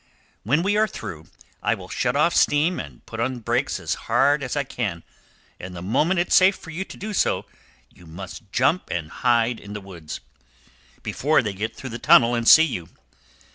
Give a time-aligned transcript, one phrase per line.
[0.41, 1.27] When we are through,
[1.61, 5.03] I will shut off steam and put on brakes as hard as I can,
[5.59, 7.45] and the moment it's safe to do so
[7.93, 10.11] you must jump and hide in the wood,
[11.03, 12.89] before they get through the tunnel and see you.